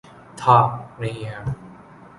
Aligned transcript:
تھا، 0.37 0.57
نہیں 0.99 1.25
ہے۔ 1.25 1.43